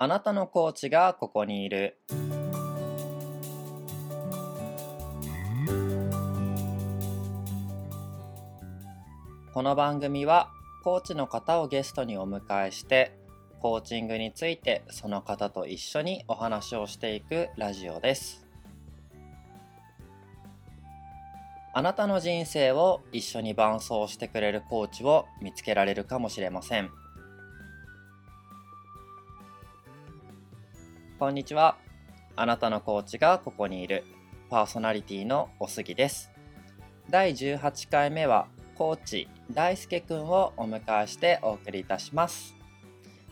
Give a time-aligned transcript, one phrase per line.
[0.00, 1.98] あなたのコーチがここにいる。
[9.52, 10.52] この番組は
[10.84, 13.18] コーチの方をゲストにお迎えして
[13.58, 18.46] コーチングについてその方と一緒にお話をしていくラジオです。
[21.74, 26.88] あなたの人生を一緒に伴走してくれるコーチを見つけられるかもしれません。
[31.18, 31.76] こんにちは。
[32.36, 34.04] あなたのコーチがここにいる
[34.50, 36.30] パーソナリティのおすぎです。
[37.10, 38.46] 第18回目は
[38.76, 42.54] コーチ大輔くんをお迎えしてお送りいたします。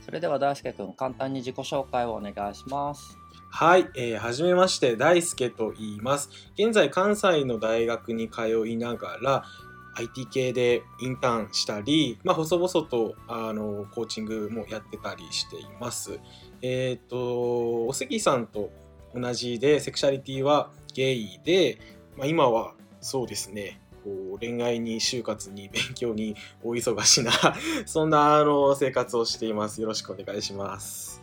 [0.01, 3.17] それでは大輔くん簡単に自己紹介をお願いします。
[3.51, 6.29] はい、えー、はじめまして大輔と言います
[6.59, 9.45] 現在関西の大学に通いながら
[9.97, 16.21] IT 系でインターンしたり、まあ、細々とあのコーチングもやってたりしています。
[16.63, 18.71] えっ、とお杉さんと
[19.15, 21.79] 同じでセクシャリティはゲイで、
[22.17, 23.81] まあ、今はそうですね。
[24.05, 27.33] こう恋愛に就活に勉強に大忙しな
[27.87, 29.81] そんなあの生活をしています。
[29.81, 31.16] よろしくお願いします。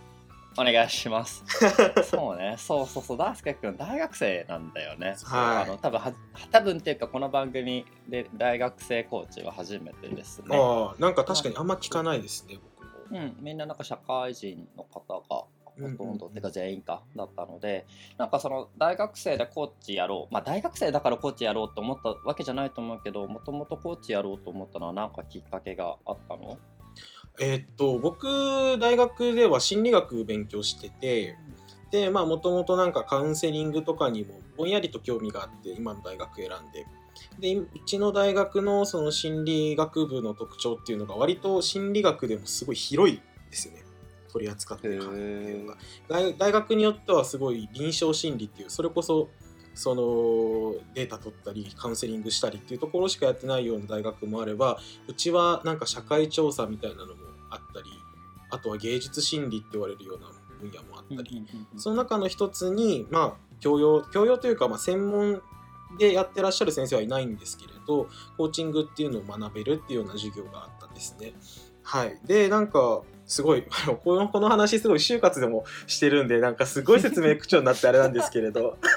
[0.58, 1.44] お願いします。
[2.10, 5.16] そうね、そうそうそう、大輔くん大学生なんだよね。
[5.24, 5.64] はい。
[5.64, 6.14] あの多分は
[6.52, 10.56] 多分っていうかこの番組で大学生コーチは初めてですね。
[10.58, 13.20] ああなんか確かにあんま聞かないですね僕も。
[13.20, 15.46] うん、みんななんか社会人の方が
[15.80, 17.86] ほとんど、てか全員かだったので
[18.18, 20.34] なんかその大学生でコーチやろう。
[20.34, 26.58] まあ大学生だからコーチやろうと思ったわけじゃないと思うけどもともとコーチやろうと思ったのは何かきっかけがあったの？
[27.40, 31.36] えーっと僕大学では心理学勉強してて
[31.92, 36.86] でまあもともとなんかカウンセリングとかにもぼんやりと興味があって今の大学選んで。
[37.40, 43.84] でうちの大学のその心理学部の特徴っていうのが割と心理学でもすごい広いですよね。
[44.32, 49.30] 取り扱ってるっていうのが大大学によってはすごい臨床心理っていうそれこそ
[49.76, 57.33] そのデータ取ったりカウンセリングしたりっていうところしかやってないような大学もあればうちはなんか社会調査みたいなのも
[58.54, 60.28] あとは芸術心理って言われるような
[60.62, 65.42] 分野もあったり、その中の一つにまあ教養教養というか、まあ、専門
[65.98, 71.34] でやってらっしゃる先生はいないんですけれどコーチングっていうのを学べるっていうような授業があったんですね。
[71.82, 73.64] はい、でなんかすごい
[74.04, 78.78] このこの話すごい就活でもしてるんでなんかすごい説明口調になってあれなんですけれど。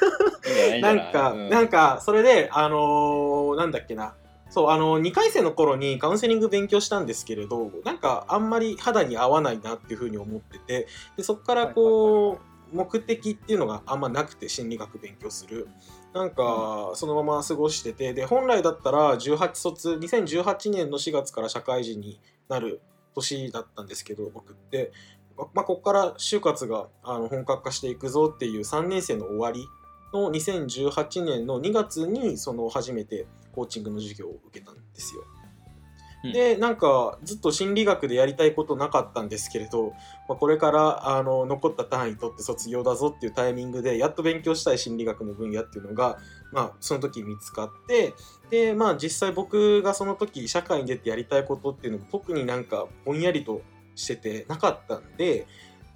[0.80, 4.14] なんか、なんかそれであのーなんだっけな
[4.48, 10.86] そうあの2回生の頃にカウンセリング勉強したんですけれどなんかあんまり肌に合わないなっていうふうに思ってて
[11.16, 12.40] でそこからこ
[12.72, 15.68] う、目的っていうのがあんまなくて心理学勉強する。
[16.12, 22.18] なんかそのまま過ごしててで本来だったら18卒2018年の4月から社会人に
[22.48, 22.80] なる
[23.14, 24.92] 年だったんですけど僕って、
[25.36, 29.66] ままあ、ここから就活があの本格化していくぞっていう3年生の終わり
[30.12, 35.22] の2018年の2月にその初めてコーチングの授業を受けたんですよ。
[35.30, 39.92] うんでなんかずっと心理学でやりたいことなかったんですけれど、
[40.28, 46.18] まあ、これからあの残った単位取って卒業だぞっていうタイミングでやっと勉強したい心理学の分野っていうのが、
[46.52, 48.14] まあ、その時見つかって
[48.50, 53.62] でまあ実際僕がその時社会に出てやりたいことっていうのも特になんかぼんやりと
[53.94, 55.46] しててなかったんで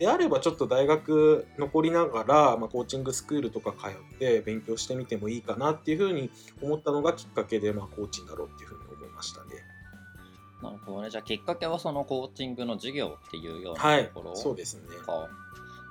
[0.01, 6.31] であればちょっと大学残りながら、まあ、コーチングスクールとか通って勉強してみてもいいかなっていうふうに
[6.63, 9.51] 思ったのがきっかけで、まあ、コーチになろうっていうふうに思いましたね。
[10.63, 11.11] なるほどね。
[11.11, 14.09] じゃあきっかけはそのコーチングの授業っていうようはない。
[14.09, 14.83] ところそうですね。
[15.05, 15.29] か。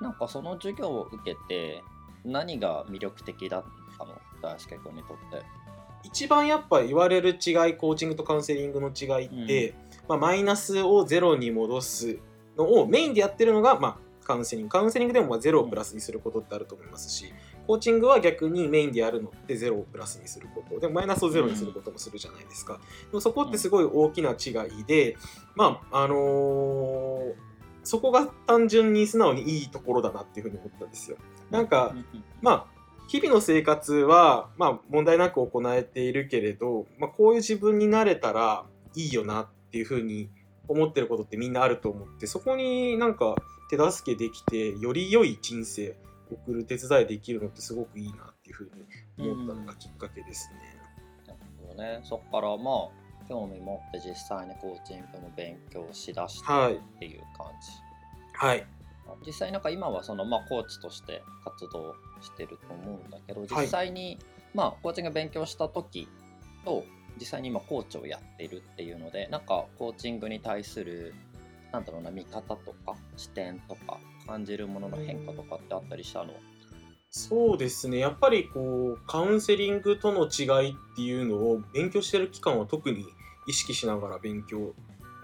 [0.00, 1.82] なんかその授業を受けて
[2.24, 3.64] 何が魅力的だっ
[3.96, 4.14] たの？
[4.42, 5.44] 大輔君にとって。
[6.02, 9.74] 一番やっぱ言われる違いコーチングとカウンセリングの違いって、
[10.08, 12.18] まあ、マイナスをゼロに戻す
[12.56, 14.70] のをメインでやってるのが、まあ、カウンセリング。
[14.70, 17.32] カウンセリングでもまあゼロをプラスにすることってあると思いますし
[17.66, 20.78] コーチングは逆にメインでやるのってゼロをプラスにすること。
[20.78, 22.80] でもマイナスをゼロにすることもするじゃないですか、
[23.10, 25.16] でもそこってすごい大きな違いで
[25.54, 27.50] まああのー
[27.82, 31.16] そこが単純に素直にいいところだなっていうふうに思ったんですよ。
[31.50, 31.94] なんか
[32.42, 40.30] まあ日々の生活は、まあ、問題なく行えているけれど、まあ、こういう自分になれたらいいよなっていうふうに
[40.70, 43.34] 思ってることってみんなあると思ってそこになんか
[43.68, 45.96] 手助けできてより良い人生
[46.30, 48.70] 送る手伝いできるのってすごくいいなっていうふう
[49.18, 50.60] に思ったのがきっかけですね。
[51.26, 52.00] なるほどね。
[52.04, 56.74] そっからまあ興味持って実際にコーチングの勉強をしだしたはい。
[56.74, 57.68] っていう感じ、
[58.34, 58.64] はい。
[59.26, 63.48] 実際なんか今はそのまあコーチとして活動してると思うんだけどはい。
[63.64, 64.20] 実際に
[64.54, 66.08] まあコーチング勉強した時
[66.64, 66.84] と
[67.18, 71.14] 実際に今コーチをやってるっていうのでなんかコーチングに対する
[71.72, 76.32] なんだろうな見方とか視点とか感じるものの変化とかってあったりしたの？
[77.10, 77.98] そうですね。
[77.98, 83.04] やっぱりこうカウンセリングとの違いっていうのを勉強してる期間は特に
[83.46, 84.74] 意識しながら勉強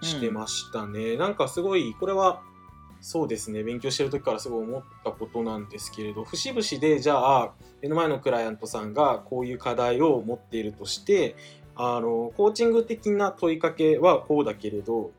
[0.01, 2.41] してましたね、なんかすごいこれは
[2.99, 3.63] そうですね。
[3.63, 11.35] 勉強してる時からすごい思ったことなんですけれど節々でじゃあ目の前のクライアントさんがこういう課題を持っているとして
[11.77, 15.11] あのコーチング的な問いかけはこうだけれど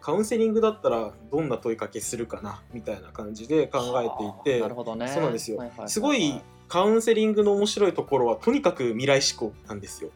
[0.00, 5.08] カウンセリングだったらどんな問いかけするかなみたいな感じで考えていてなるほどね。
[5.08, 5.56] そうなんですよ。
[5.56, 5.90] はいはいはいはい。
[5.90, 10.10] すごいカウンセリングの面白いところはとにかく未来志向なんですよ。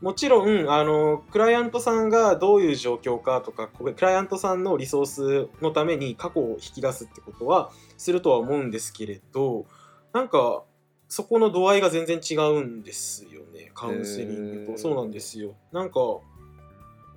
[0.00, 9.66] もちろんあのクライアントさんがどういう状況かとかクライアントさんのリソースのために過去を引き出すってことはするとは思うんですけれど
[10.14, 10.62] なんか
[11.10, 13.72] そこの度合いが全然違うんですよね。
[13.74, 14.78] カウンセリングと。
[14.78, 15.56] そうなんですよ。
[15.72, 16.00] なんか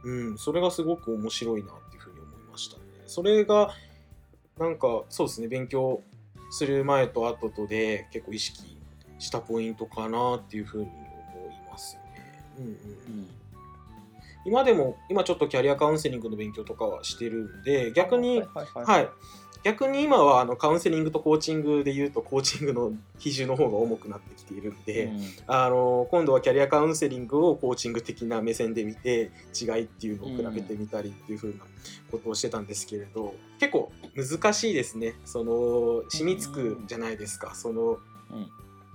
[0.04, 2.81] うんそれがすごく面白いなっていうふうに思いましたね。
[3.06, 3.69] それが
[4.57, 5.48] なんかそうですね。
[5.48, 6.01] 勉強
[6.50, 8.75] する前と後とで結構意識
[9.19, 12.01] したポイントかなっていうふうに思いますね。
[12.57, 12.78] うんうんうん。
[14.44, 18.86] 今でも今ちょっとキャリアカウンセリングの勉強とかはしてるんで逆にはいはいはい。
[18.86, 19.10] はい
[19.63, 25.21] 逆に今はあのカウンセリングとコーチングで言うとコーチングの比重の方が重くなってきているんで、うん。
[25.48, 31.60] あの今度はキャリアカウンセリングをコーチング的な目線で見て違いっていうのを比べてみたりっていう風な
[32.12, 35.15] ことをしてたんですけれど、結構難しいですね。
[35.24, 37.98] その染みつくじゃないですか、その、
[38.31, 38.51] うん。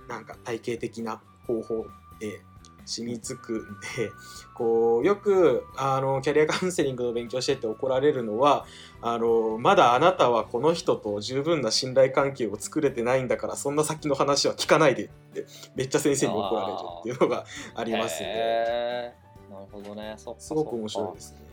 [0.07, 1.87] なんか体系的な方法
[2.19, 2.41] で
[2.89, 3.57] 染みつくん
[3.97, 4.11] で
[4.53, 8.65] こうよくあのキャリアカウンセリングの勉強してって怒られるのは
[9.01, 15.45] あのまだあなたはこの人と十分な信頼関係を作れてないんだからそんな先の話は聞かないでって
[15.75, 17.45] めっちゃ先生に怒られるっていうのが
[17.75, 19.13] ありますね。
[19.49, 21.48] なるほどねそっかすごく面白いですね。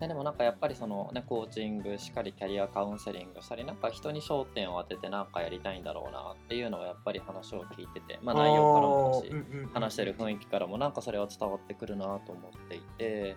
[0.00, 13.36] ねでもなんかやっぱりそのねコーチングしっかりキャリアカウンセリングしたりなんか人に焦点を当ててなんかやりたいんだろうなっていうのはやっぱり話を聞いててまあ内容からもだし話してる雰囲気からもなんかそれは伝わってくるなと思っていて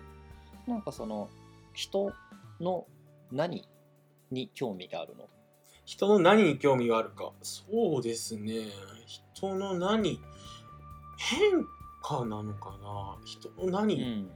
[0.66, 1.30] なんかその
[1.72, 2.12] 人
[2.60, 2.86] の
[3.32, 3.66] 何
[4.30, 5.28] に興味があるの？
[5.86, 7.32] 人の何に興味があるか。
[7.42, 8.66] そうですね。
[9.06, 10.20] 人の何
[11.16, 11.64] 変
[12.02, 13.16] 化なのかな？
[13.24, 14.30] 人の何、うん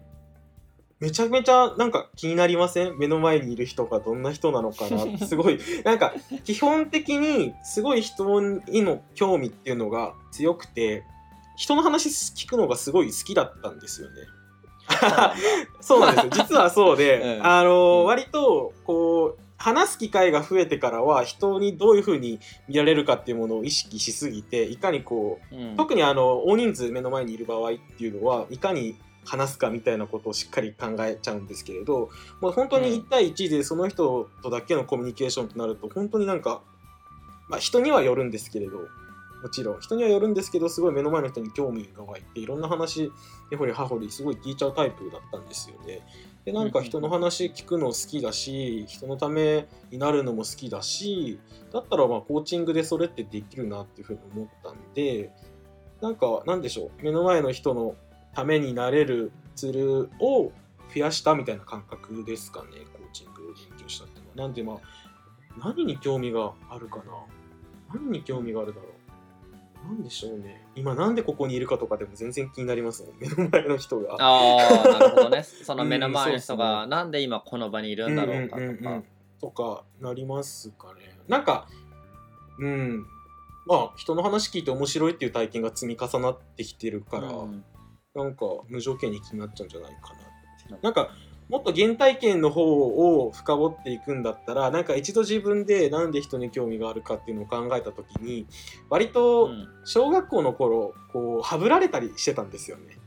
[1.05, 2.99] めちゃめちゃなんか気になりません？
[2.99, 5.19] 目の前にいる人がどんな人なのかな？
[5.27, 5.59] すごい。
[5.85, 6.15] なんか
[6.45, 11.05] 基本的にすごい人への興味っていうのが強くて
[11.57, 14.15] 人の話聞くのがすごい好きだったんですよね。
[15.81, 16.31] そうなんですよ。
[16.33, 17.47] 実はそうで、 うん。
[17.47, 18.05] あのうん。
[18.07, 25.77] 割とこう話す機会が増えてからは人にどういうふうに見られるかっていうものを意識しすぎていかにこううん。
[25.77, 32.11] 特にあの大人数目の前にいる場合っていうのはいかに話すかみたいなことをしっかり考えちゃうんですけれど
[32.41, 36.63] もう本当に1対1でその人とだけのコミュニケーションとなると本当になんか、
[37.49, 38.79] まあ、人にはよるんですけれど
[39.45, 43.13] もちろん人にはよるんですけどすごい目の前の人に興味が湧いていろんな話
[43.51, 46.01] 根掘り葉掘りすごい聞いちゃうタイプだったんですよね。
[46.47, 51.39] でなんか人の話聞くの好きだし人のためになるのも好きだし
[51.73, 55.31] だったらまあコーチングでそれってできるなっていうふうに思ったんで
[56.01, 57.97] なんかなんでしょう目の前の人の
[58.35, 60.53] ためになれるツールを
[60.95, 64.49] 増やしたみたいな感覚ですかねコーチングを勉強したっていうのは。
[64.49, 64.77] なんでまあ
[65.59, 67.05] 何に興味があるかな。
[67.95, 69.87] 何に興味があるだろう。
[69.87, 70.67] なんでしょうね。
[70.75, 73.11] 今なんでここにいるかとかでも全然気になりますね。
[73.21, 74.17] 目の前の人が。
[74.19, 75.43] ああなるほどね。
[75.43, 79.05] そのうん目の前の人そうがなんで今この場にいるんだろうかとうんうんうんうかん。
[79.41, 81.17] とかなりますかね。
[81.29, 81.69] なんか、
[82.59, 83.07] うん、
[83.67, 87.65] まあ人の話聞いて面白いっていう体験が積み重なってきてるから、うん
[88.15, 90.13] なんか無条件に気になっちゃうんじゃないか
[90.71, 90.79] な。
[90.83, 91.11] なんか
[91.49, 98.47] もっと原体験の方を深掘っていくんだったらなんか一度自分でなんで人に興味があるかっていうのを考えた時に
[98.89, 102.99] 割とうん小学校の頃こうはぶられたりしてたんですよね。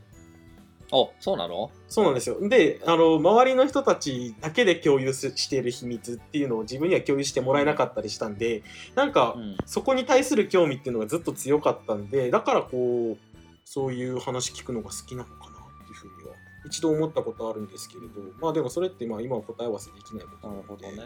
[0.90, 1.70] おそうなの？
[1.86, 2.48] そうなんですよ。
[2.48, 8.62] で、あの、周りの人たちだけで共有すしている秘密っていうのを自分には共有してもらえなかったりしたんで、
[8.94, 13.27] なんか、うんそこに対する興味っていうのがずっと強かったんで、だからこう、
[13.70, 16.34] そういう話聞くのが好きなのかなっていうふうには、
[16.64, 21.04] 一度思ったことあるんですけれど、まあでもそれってまあ今は答え合わせできないことななので、るほどね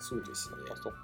[0.00, 0.56] そうですね。
[0.72, 0.98] あそっか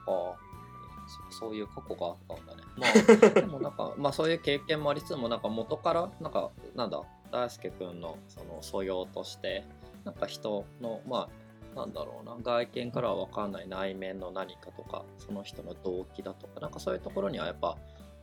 [1.31, 2.63] そそういう過去があったんだね。
[3.21, 9.67] まあ、でもなんか、まあそういう経験もありつつも、なんか元から、なんか、なんだ、大輔くんのその素養として、
[10.05, 11.29] なんか人の、ま
[11.75, 17.77] あ、なんだろうな、外見からは分かんない内面の何かとか、その人の動機だとか、なんかそういうところにはやっぱ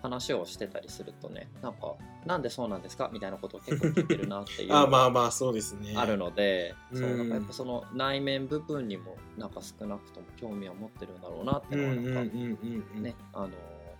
[0.07, 1.95] 話をしてたりするとねなんか
[2.25, 5.93] なんでそうなんですかみたいなことを結構聞いてるなっていう あまあまあそうですね。
[5.95, 6.99] あるので、うん。
[6.99, 13.49] そうなんかやっぱその内面部分にもなんか少なくとも興味を持ってるんだろうなってうんいうのはなんかね、あの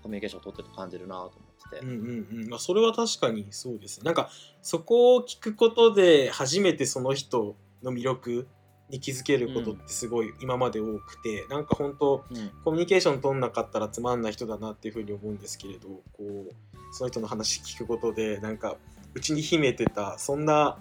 [0.02, 1.48] コミュニケーションを取ってて感じるなと思って。
[1.70, 2.50] て、うんうんうん。
[2.50, 4.00] まあ、それは確かにそうです。
[4.00, 4.30] ねなんか
[4.62, 8.48] そこを聞くことで初めてその人の魅力
[8.90, 12.52] に気づけることってすごい今まで多くて、なんか本当うん。
[12.64, 16.54] コミュニケーション取んなかったらつまんない人だなっていうふうに思うんですけれどこう
[16.94, 18.78] その人の話聞くことでなんか
[19.14, 20.78] うちに秘めてたそんな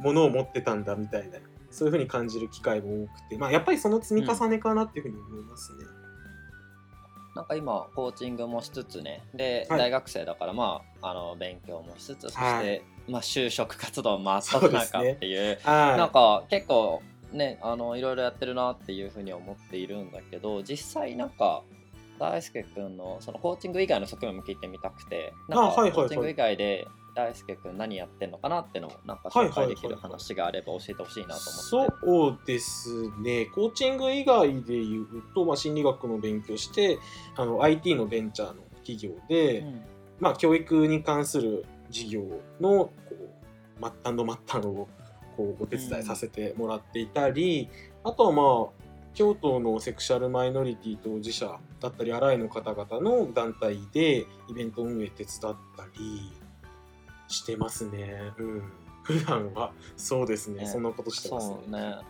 [0.00, 1.38] ものを持ってたんだみたいな
[1.70, 5.84] そういうふうに感じる機会も多くて、まあ、やっぱりその積み重ねかなっていうふうに思いますね。
[7.36, 9.78] なんか今コーチングもしつつねで、はい。
[9.78, 12.82] 大学生だからまああの勉強もしつつそして、はい。
[13.08, 15.98] まあ、就職活動真っ只中っていうはい。
[15.98, 21.62] なんか結構ねあのいろいろやってるなっていうふうに思っているんだけど実際なんか
[22.18, 32.00] 大輔くんのそのコーチング以外の側面も聞いてみたくてなんかコーチング以外で大輔くん何やってんのかなってのをなんか紹介できる話があれば教えてほしいなと思って。
[32.02, 36.98] そうですね、コーチング以外で言うと、まあ、心理学の勉強して
[37.36, 39.82] あの IT のベンチャーの企業で、うん。
[40.20, 42.20] まあ、教育に関する事業
[42.60, 42.92] のこ
[43.80, 44.88] う末端の末端を
[45.36, 47.68] こうお手伝いさせてもらっていたり、
[48.04, 48.80] あとはまあ
[49.14, 56.32] 京都のセクシャルマイノリティ当事者だったりアライの方々の団体でイベント運営手伝ったり
[57.28, 58.32] してますね。
[58.38, 58.62] うん
[59.02, 61.56] 普段はそうですねねそんなことしてますね。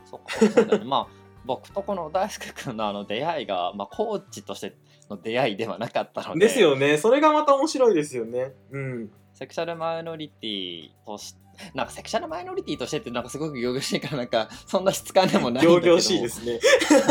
[0.04, 0.84] そうね、そね。
[0.84, 4.76] まあ 僕とこの大輔君のあの出会いが、まあ、コーチとして
[5.08, 6.98] の出会いではなかったのでですよね。
[6.98, 8.52] それがまた面白いですよね。
[8.70, 9.10] うん。
[9.32, 11.34] セクシャルマイノリティとし
[11.74, 16.60] なんかセクシャルマイノリティとしてってなんかすごく仰々しいからなんかそんな質感でもないんだけど仰々しいですね。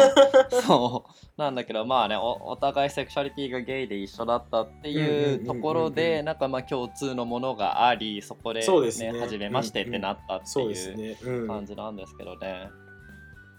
[0.66, 11.48] そうなんだけどまあねおお互いセクシャリティがゲイで一緒だったっていうところでなんかまあ共通のものがありそこで,、そうですね初めましてってなったっていう。
[11.48, 12.70] 感じなんですけどね。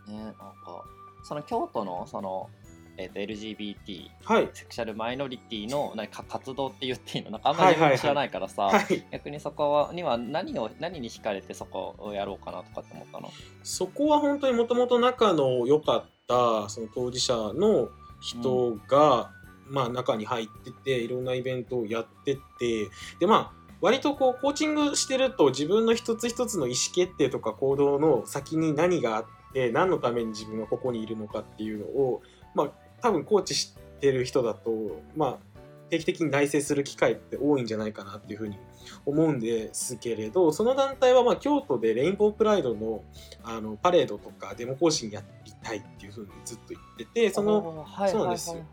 [0.09, 0.85] ねなんか
[1.23, 2.49] その京都のその、
[2.97, 4.51] えー、と LGBT はい。
[4.53, 7.31] セクシャルマイノリティのなんか活動って言っていいの？
[7.31, 7.99] なんかあんまりはいはいはい。
[7.99, 9.05] 知らないからさ、はい。
[9.11, 13.31] 逆にそこはには何を何に惹かれてそこをやろうかなとかって思ったの？
[13.63, 17.89] そこは本当にもともと仲の良かったその当事者の
[18.21, 19.31] 人が、
[19.67, 32.21] まあ中に入ってていろんなイベントをやってってでまあ割とこうコーチングしてると自分の一つ一つの意思決定とか行動の先に何があって何のために自分はここにいるのかっていうのを
[32.55, 35.51] まあ多分コーチしてる人だとまあ
[35.91, 38.57] 定期的に内省する機会って多いんじゃないかなっていうふうに
[39.05, 43.03] 思うんですけれどその団体はまあ京都でレインボープライドの
[43.43, 48.65] あのパレードとかデモ行進やりたいっていうふうにずっと言っててそのそうなんですよ。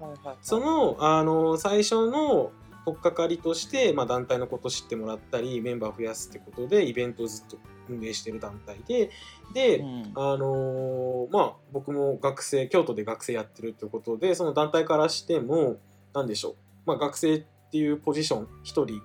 [0.42, 2.52] そのあの最初の
[2.88, 7.58] 取っかかりとして、まあ、団体のこと知ってもらったりメンバー増やすってことでイベントをずっと
[7.90, 9.10] 運営してる団体で
[9.54, 10.14] で、うん。
[10.16, 15.78] あのーまあ僕も学生京都で学生やってるってことでその団体からしても
[16.14, 19.02] 何でしょう、まあ、学生っていうポジション一人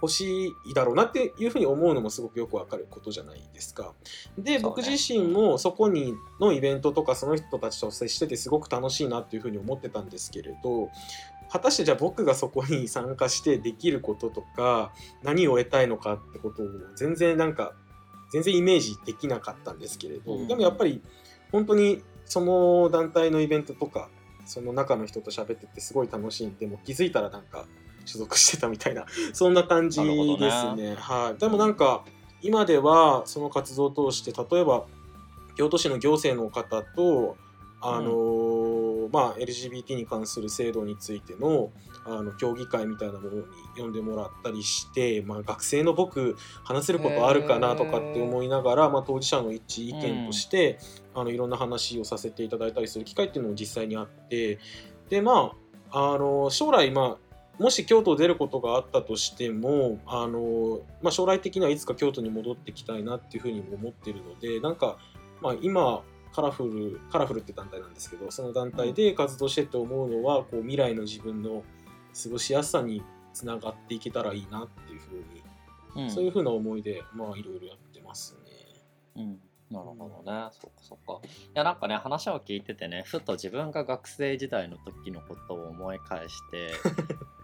[0.00, 3.94] 欲しいだろうなっていうふうに思うのもすごくよくわかることじゃないですか。
[4.38, 10.90] で、僕自身もそこにのイベントとかその人たちと接しててすごく楽しいなっていうふうに思ってたんですけれど
[11.50, 17.72] 果たしてじゃあ僕がそこに参加してできることとか何を得たいのかってことを全然なんか
[18.30, 20.48] 全然イメージできなかったんですけれど、うん。
[20.48, 21.02] でもやっぱり
[21.50, 24.10] 本当にその団体のイベントとか
[24.44, 27.64] その中の人と喋っててすごい楽しいんでもう気づいたらなんか
[28.04, 30.94] 所属してたみたいな そんな感じですね。
[30.96, 32.04] はい、でもなんか
[32.42, 34.84] 今ではその活動を通して例えば
[35.56, 37.36] 京都市の行政の方と
[37.80, 38.77] あのー
[39.12, 41.70] まあ、LGBT に関する制度についての
[42.06, 43.44] あの協議会みたいなものに
[43.76, 50.78] 呼んでもらったりして、まあ、学生の僕話せることあるかなとかって思いながら、まあ、当事者の一意見として、
[51.14, 54.58] あのいろんな話をさせていただいたりする機会っていうのも実際にあって
[55.10, 55.52] でま
[55.90, 57.28] ああの将来まあ
[57.62, 64.96] もし京都を出ることがあったとしてもあの、まあ、将来的にはいつか京都に戻ってきたいなっていうふうにも思ってるのでなんか、
[65.40, 66.02] まあ、今
[66.38, 71.64] カラフルカラフルって団体なんですけどその団体で活動してって思うのは、こう未来の自分の
[72.22, 73.02] 過ごしやすさに
[73.32, 78.52] つながっていけたらいいなっていうふうに、うんそういうふうな思いでまあいろいろやってますね。
[79.16, 81.26] うんなるほどね、そっかそっか。
[81.26, 86.70] いやなんかね話を聞いててねふと自分が学生時代の時のことを思い返して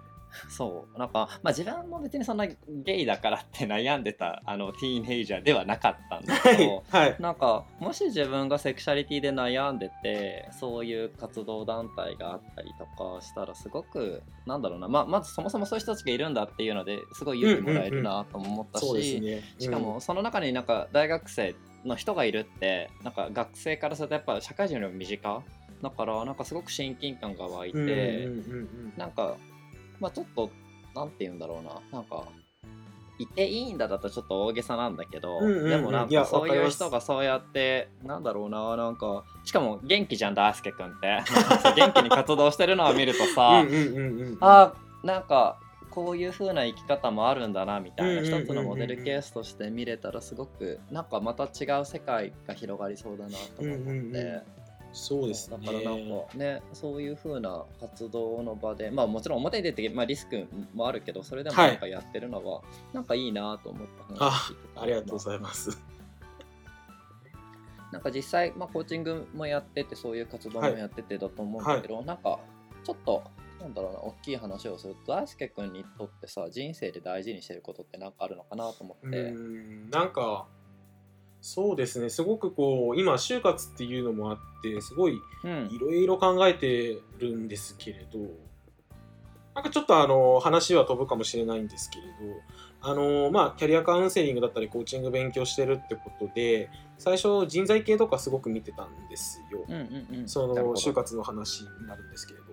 [0.48, 0.98] そう。
[0.98, 7.16] なんか、まあ、自分も別にそんなゲイだからって悩んでたあのティーンエイジャーではなかったんだけど、はい。
[7.18, 19.42] なんかもし自分がセクシャリティで悩んでてそういう活動団体があったりとかしたらすごくなんだろうな、まあ、まずそもそもそういう人たちがいるんだっていうのですごい勇気もらえるなとも思ったし。
[19.58, 25.42] しかもその中になんか大学生の人がいるってなんか学生からするとやっぱ社会人よりも身近。
[25.82, 28.28] だからなんかすごく親近感が湧いて、
[28.96, 29.36] なんか
[30.00, 30.50] まあちょっと
[30.94, 31.80] なんて言うんだろうな。
[31.92, 32.24] なんか
[33.16, 35.70] いていいんだだとちょっと大げさなんだけど、うんうんうん。
[35.70, 38.76] でもなんかそういう人がそうやってなんだろうな。
[38.76, 41.22] なんかしかも元気じゃん大輔君って。
[41.76, 43.64] 元気に活動してるのを見るとさ。
[44.40, 44.74] あ
[45.04, 45.58] なんか
[45.90, 54.42] こういう風な生き方もあるんだなみたいな一つのモデルケースとして見れたらすごくなんかまた違う世界が広がりそうだなとも思って、うんうんうん
[54.94, 55.58] そうですね。
[55.58, 65.76] だからなんかねそういう風な活動の場でまあもちろん表に出て、まあ、リスクもあるけどそれでもはいなんかやってるのは、なんかいいなと思った話あありがとうございます。
[67.92, 72.38] なんか実際、まあ、コーチングもやっててそういう活動もやっててだと思うんだけど、なんか
[72.84, 73.22] ちょっと
[73.60, 79.30] なんだろうな大きい話をすると大輔君にとってさ人生で大事にしてることって何かあるのかなと思うって。
[79.30, 80.46] んなんか
[81.46, 82.08] そうですね。
[82.08, 85.68] すごくこう今就活っていうのもあってすごいうん。
[85.70, 88.18] いろいろ考えてるんですけれど
[89.54, 92.40] なんかちょっとあの話は飛ぶかもしれないんですけれど
[92.80, 99.66] あのまあキャリアカウンセリングだったりコーチング勉強してるってことで最初人材系とかすごく見てたんですよ。
[99.68, 99.76] うんう
[100.14, 102.44] んうん、その就活の話になるんですけれど。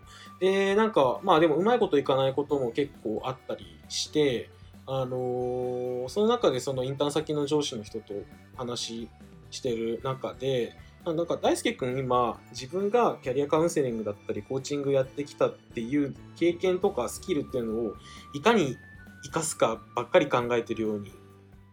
[0.42, 4.50] でなんかまあでもうまいこといかないことも結構あったりして
[4.88, 8.14] あのーその中でそのインターン先の上司の人と
[8.58, 9.08] 話
[9.52, 17.94] してる中でなんか大輔君今自分がキャリアカウンセリングだったりコーチングやってきたっていう経験とかスキルっていうのを
[18.34, 18.78] いかに
[19.24, 21.12] 生かすかばっかり考えてるように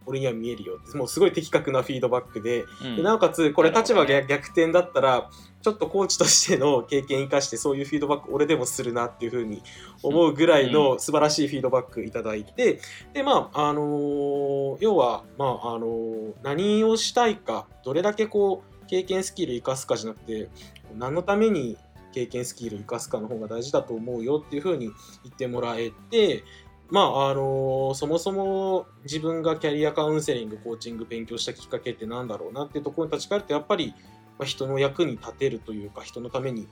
[0.08, 0.96] 俺には見えるよって。
[0.96, 2.64] もうすごい的確なフィードバックで。
[2.82, 2.96] うん。
[2.96, 9.62] でなおかつこれ立場が逆転だったらちょっとコーチとしての経験生かしてそういうフィードバック俺でもするなっていうふうに
[10.02, 12.80] 思うぐらいの素晴らしいフィードバックいただいて。
[13.12, 20.48] でまああのー要はまああのー何をしたいかどれだけこう経験スキル生かすかじゃなくて
[20.96, 21.76] 何のために
[22.12, 24.86] 経験スキル生かすかの方が大事だと思うよっていうふうに
[25.24, 26.42] 言ってもらえて
[26.90, 33.94] まああのそもそも自分がキャリアカウンセリングコーチング勉強したきっかけってなんだろうなっていうところに立ち返るとやっぱり、
[34.38, 36.66] まあ、人の役に立てるというか人のために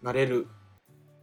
[0.00, 0.46] なれる、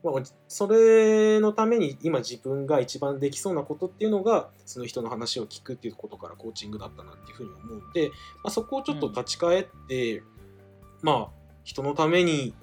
[0.04, 8.10] まあ、それのために今自分が一番できそうなことっていうのがその人の話を聞くっていうことからコーチングだったなっていうふうに思うんで、
[8.44, 10.24] まあ、そこをちょっと立ち返って、
[11.02, 12.54] まあ人のために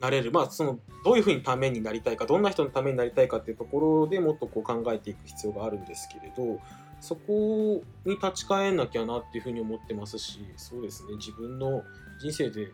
[0.00, 6.60] なれる、まあ、そのどういうふうにためになりたいかどんな人のためになりたいかっていうところでもっとこう考えていく必要があるんですけれど
[7.00, 11.16] そこに立ち返んなきゃなっていうふうに思ってますしそうですね。
[11.16, 11.82] 自分の
[12.20, 12.72] 人生で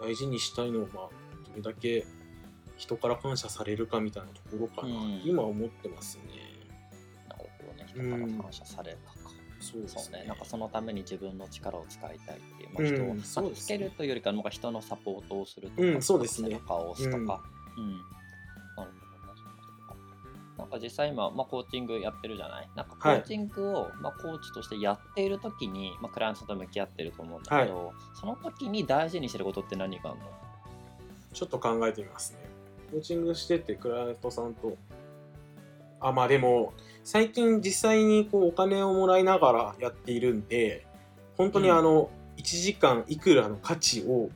[0.00, 1.08] 大事にしたいのは、まあ、
[1.50, 2.06] どれだけ
[2.76, 5.22] 人から感謝されるかみたいなところかな、うん。
[5.24, 6.22] 今思ってますね。
[7.28, 7.86] なるほどね。
[7.88, 9.15] 人から感謝されるかか。
[9.72, 10.20] そうですね。
[10.22, 13.64] ね、なんかそのために自分の力を使いたいっていう、まあ、人を、うんまあそうですね。
[13.64, 16.48] つけるというよりかなんか人のサポートをするとか、うんそうですね。
[16.48, 17.26] 背中を押すとか、うん。
[17.26, 17.42] なる
[18.76, 18.96] ほどね
[20.58, 22.68] なんか実際今、まあ、コーチングやってるじゃない？
[22.74, 30.26] なんかコーチングを、まあ、コーチとしてやっている時に、まあ、クライアントと向き合ってると思うんだけど、その時に大事にしてることって何があるの？
[31.34, 32.38] ちょっと考えてみますね。
[32.90, 34.78] コーチングしててクライアントさんと
[36.00, 36.72] あまあでも
[37.04, 40.86] 最近実際にこうお金をもらいながらやっているんで
[41.36, 44.30] 本当にあの、1時間いくらの価値を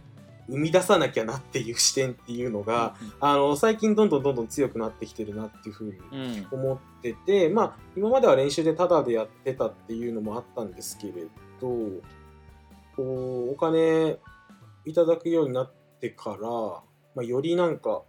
[0.49, 6.47] 生み出さなきゃなっていう視点っていうのが、あの最近どんどんどんどん強くなってきてるなっていうふうにうん。
[6.51, 11.13] 思っててまあ今までは練習でタダでやってたっていうのもあったんですけれ
[11.61, 11.69] ど
[12.97, 14.19] こうお金
[14.85, 16.83] いただくようになってから、ま
[17.21, 18.03] あ、よりなんか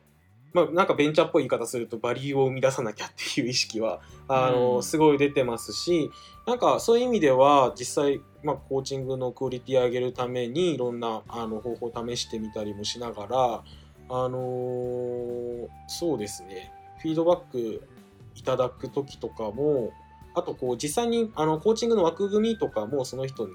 [0.53, 6.11] まあなんかベンチャーっぽい言い方するとバリューを生み出さなきゃっていう意識はあの、うんすごい出てますし
[6.45, 13.63] なんかそういう意味では実際、まあ、コーチングのクオリティ上げるためにいろんなあの方法を試してみたりもしながら
[14.09, 16.71] あのーそうですね。
[17.01, 17.87] フィードバック
[18.35, 19.91] いただく時とかも
[20.33, 23.53] あとこう実際にあのコーチングの枠組みとかもその人に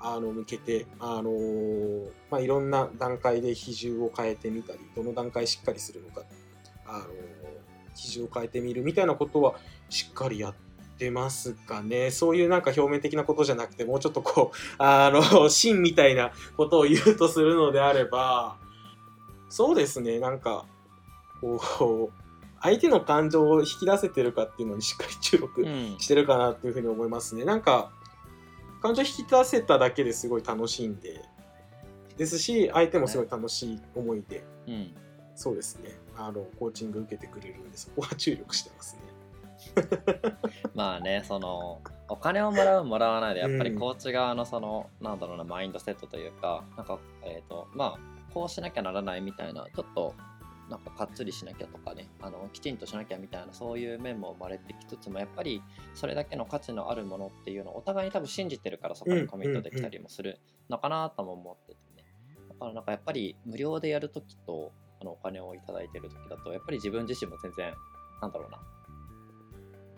[0.00, 6.22] あの向けて、あのーまあ、いろんな段階で比重を変えてみたりどの段階しっかりするのか、
[6.86, 7.06] あのー
[7.94, 9.56] 比重を変えてみるみたいなことは
[9.90, 10.54] しっかりやっ
[10.96, 12.10] てますかね。
[12.10, 18.56] そういうなんか表面的なことじゃなくてもうちょっとこう あの芯みたいなことを言うとするのであれば
[19.48, 20.18] そうですね。
[20.18, 20.64] なんか
[21.40, 22.22] こう
[22.62, 25.96] 相手の感情を引き出せてるかっていうのにしっかり注力うん。
[25.98, 27.44] してるかなっていうふうに思いますね。
[27.44, 27.90] なんか
[28.80, 31.22] 感情引き出せただけですごい楽しいんで。
[32.16, 34.94] ですし相手もすごい楽しい思いで、うん。
[35.34, 35.90] そうですね。
[36.16, 39.02] あのコーチング受けてくれるんでそこは注力してますね。
[40.74, 43.78] まあねそのお金をもらうもらわないでやっぱりうん。
[43.78, 47.98] コーチ側のその、なんだろうなマインドセットというかなんかえっ、とまあ
[48.34, 50.14] こうしなきゃならないみたいなちょっと
[50.70, 55.62] なんかかっつりしなきゃとかねあのきちんとしなきゃみたいなそういう面も生まれてきつつもやっぱり
[55.94, 62.04] それだけの価値のあるものっていうのをお互いに多分信じてるからそこにコミットできたりもするのかなとも思っててね。
[62.48, 67.74] だからなんかやっぱり無料でやるときとあのお金をいただいてるときだとやっぱり自分自身も全然
[68.22, 68.58] なんだろうな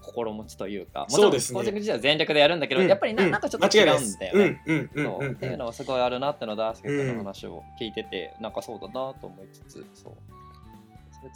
[0.02, 1.56] 心持ちというかもちろそうんですね。
[1.56, 3.30] コーチング自体は全力でやるんだけど、うんやっぱりな,、うん。
[3.30, 4.62] なんかちょっと違うんだよね。
[4.66, 10.12] うんうんうんっていうのがすごいあるなってのを大輔君の話を聞いてて、なんかそうだなと思いつつそう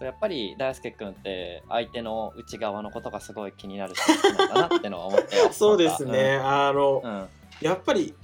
[0.00, 7.28] やっぱり大輔君って相手の内側のことがすごい気になる人なんだなってのは思ってよ そうですね、あの、うん、うん。
[7.60, 8.14] やっぱり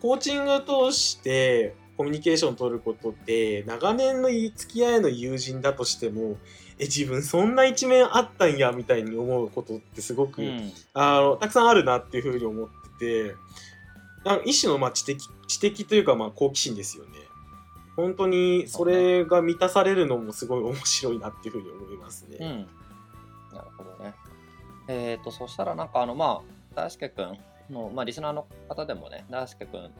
[0.00, 6.36] コーチング通してコミュニケーションを取ることって長年の付き合いの友人だとしても
[6.78, 10.72] え自分そんな一面あったんやみたいに思うことってすごく、うん。
[10.92, 13.34] あのたくさんあるなっていうふうに思ってて
[14.44, 17.10] 一種のまあ知的知的というかまあ好奇心ですよね。
[17.96, 22.36] 本当にそれが満たされるのもすごい面白いなっていうふうに思いますね。
[22.40, 22.68] うん。
[23.56, 24.14] なるほどね。
[24.88, 27.38] えっ、と、そしたらなんかあの、まあ、大輔くん
[27.70, 29.90] の、まあ、リスナーの方でもね、大輔くん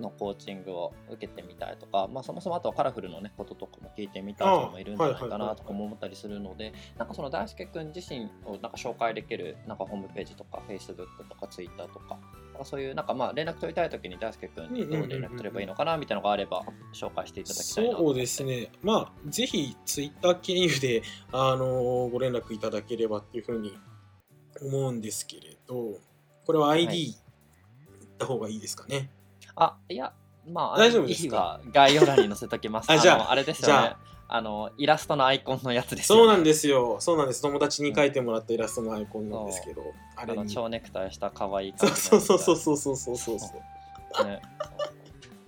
[0.00, 12.18] のコーチングを受けてみたいとか、まあ、そもそもあとはカラフルのね、こととかも聞いてみたい人もいるんじゃないかなとかも思ったりするので、なんかその大輔くん自身をなんか紹介できる、なんかホームページとか、Facebook とか Twitter とか、
[12.56, 18.44] かそういうなんかまあ連絡取りたいときに大輔くんにどう連絡取ればいいのかなみたいなのがあれば紹介していただきたいなそうです。
[18.44, 23.76] ね、まあ、ぜひツイッター経由で、あのご連絡いただければっていうふうに
[24.62, 25.98] 思うんですけれど、
[26.44, 27.16] これは ID、はい
[28.00, 29.10] 言った方がいいですかね？
[29.56, 30.14] あ、いや、
[30.48, 31.36] まあ、大丈夫ですか？
[31.36, 32.90] は概要欄に載せときます。
[32.92, 33.96] あじゃあのあれですよじゃねあ。
[34.28, 36.24] あの、イラストのアイコンのやつですよ、ね。
[36.24, 37.42] そうなんですよ、そうなんです。
[37.42, 39.82] 友達に描いてもらったイラストのアイコンなんですけど、
[40.16, 40.48] あれに。
[40.48, 43.50] 蝶ネクタイした可愛いそう感じのそうそうやつそうそうそうそうそう。
[44.18, 44.42] だね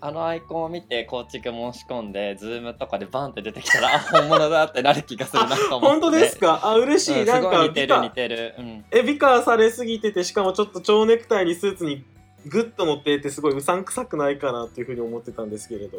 [0.01, 5.87] あのアイコンを見て、コーチング申し込んで、ズームとかでバンって出てきたら、あ、本物だってなる気がするなと思って。
[5.89, 7.19] 本当ですかあ、嬉しい。
[7.19, 8.55] うんすなんか似てる似てる。
[8.59, 8.85] うん。
[8.93, 12.05] え、美化されすぎてて、しかもちょっと蝶ネクタイにスーツに
[12.49, 15.99] グッと乗っていて、すごいうさんくさくないかなっていうふうに思ってたんですけれど。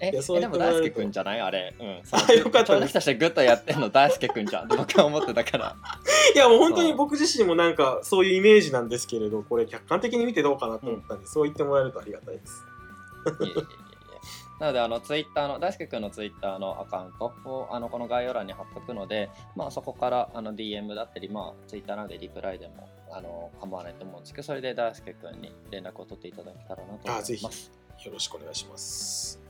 [0.00, 1.40] え、いやそうえでも大輔くんじゃない？
[1.40, 1.74] あれ。
[1.78, 1.86] うん。
[2.12, 5.76] あよかったですグッとやってんの大輔くんじゃん僕は思ってたから。
[6.34, 12.64] いやもう本当に僕自身もなんかそういうイメージなんですけれどこれ客観的に見てどうかなと思ったんで、そう言ってもらえるとありがたいです
[14.60, 27.40] なので、あの、ツイッターの、大輔くんのツイッターのアカウントを、あの、この概要欄に貼っとくので、まあ、そこから、あの、DM だったり、まあ、ツイッターなのでリプライでも、あの、構わないと思うんですけど、それで大輔くんに連絡を取っていただけたらなと思あぜひ。
[27.40, 27.70] います。
[28.04, 29.40] よろしくお願いします。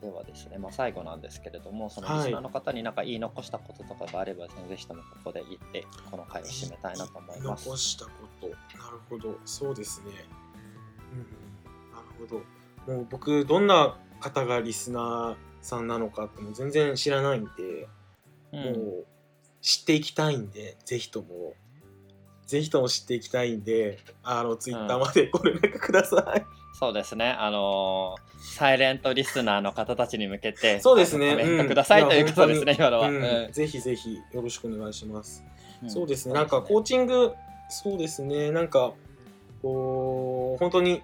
[0.00, 7.66] ではですね、まあ、最後なんですけれども、そのはいリスナーの方になんか言い残したこととかがあれば、ぜひともここで言って、この回を締めたいなと思います。
[7.66, 8.48] 残したこと。
[8.48, 8.58] なる
[9.08, 9.38] ほど。
[9.44, 10.12] そうですね。
[11.12, 11.18] うん。
[11.92, 12.36] なるほ
[12.86, 12.94] ど。
[12.94, 17.88] もう僕どんな方がリスナーさんなのかって全然知らないんで、
[18.52, 18.64] うん。
[18.64, 19.06] もう
[19.60, 21.54] 知っていきたいんでぜひとも。
[22.46, 26.46] ぜひとも知っていきたいんであのツイッターまで ご連絡ください、
[26.78, 31.36] そうですね、あのーサイレントリスナーの方たちに向けて、そうですね。
[31.36, 33.08] コメンください、ということですね、今のは。
[33.08, 33.16] うん。
[33.16, 33.52] うん。
[33.52, 35.42] ぜひぜひよろしくお願いします。
[35.82, 35.90] うん。
[35.90, 37.32] そうですね、なんかコーチング、
[37.68, 38.94] そうですね、なんか、
[39.62, 41.02] こう、本当に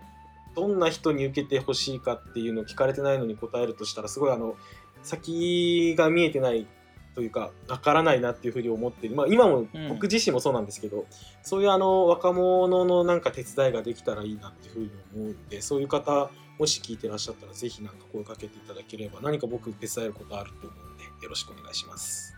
[0.55, 4.57] どんな人に受けてほしいかっていうのを聞かれてないのに答えるとしたら、すごいあの、
[5.03, 6.67] 先が見えてない
[7.15, 9.15] というか、わからないなっていうふうに思ってる。
[9.15, 11.07] まあ今もうん僕自身もそうなんですけど、
[11.43, 22.35] そういうあの、若者のなんか手伝いができたらいいなっていうふうに思うんで、そういう方、もし聞いてらっしゃったら、ぜひなんか声かけていただければ、何か僕手伝えることあると思うんで、よろしくお願いします。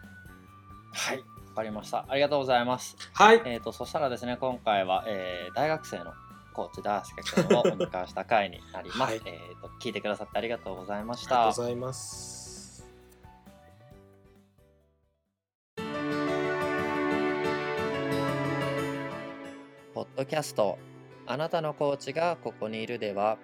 [0.92, 1.24] はい、わ
[1.56, 2.04] かりました。
[2.08, 2.96] ありがとうございます。
[3.12, 3.42] はい。
[3.44, 6.14] えっ、と、そしたらですね、今回は、えー大学生の
[6.54, 9.00] コーチ大輔君をお迎えした回になります。
[9.02, 11.62] はいえっと、聞いてくださってありがとうございましありがとうた。
[11.62, 12.86] ございます。
[19.92, 20.78] ポッドキャスト、
[21.26, 23.38] あなたのコーチがここにいるでは、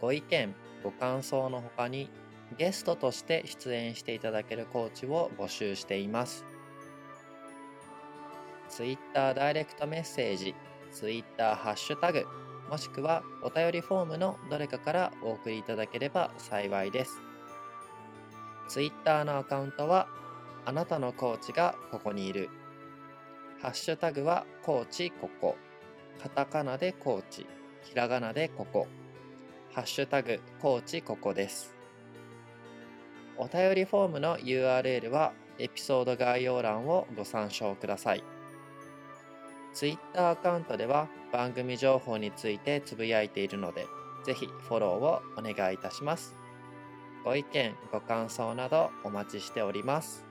[0.00, 2.10] ご意見、ご感想の他に、
[2.56, 6.44] ゲストとして出演していただけるコーチを募集しています。
[8.68, 10.54] Twitter ダイレクトメッセージ、
[10.92, 12.26] Twitter ハッシュタグ、
[12.68, 17.20] もしくはお便りフォームのどれかからお送りいただければ幸いです。
[18.68, 20.06] Twitter のアカウントは、
[20.66, 22.50] あなたのコーチがここにいる。
[23.62, 25.56] ハッシュタグはコーチここ。
[26.22, 27.46] カタカナでコーチ、
[27.82, 28.86] ひらがなでここ。
[29.72, 31.74] ハッシュタグコーチここです。
[33.38, 38.37] お便りフォームの URL はエピソード概要欄をご参照ください。
[39.78, 43.86] Twitter アカウントでは番組情報についてつぶやいているので、
[44.24, 46.34] ぜひフォローをお願いいたします。
[47.24, 50.27] ご意見、ご感想などお待ちしております。